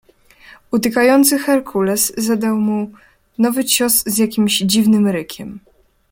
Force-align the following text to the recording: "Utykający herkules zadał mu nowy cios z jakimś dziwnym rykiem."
"Utykający 0.71 1.37
herkules 1.39 2.13
zadał 2.17 2.55
mu 2.57 2.91
nowy 3.37 3.65
cios 3.65 4.03
z 4.05 4.17
jakimś 4.17 4.57
dziwnym 4.57 5.07
rykiem." 5.07 5.59